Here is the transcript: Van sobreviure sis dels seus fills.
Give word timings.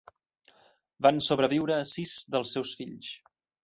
Van 1.07 1.23
sobreviure 1.27 1.79
sis 1.93 2.19
dels 2.37 2.59
seus 2.59 2.77
fills. 2.83 3.17